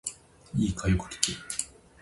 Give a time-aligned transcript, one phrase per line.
[0.57, 1.33] いいか、よく聞け。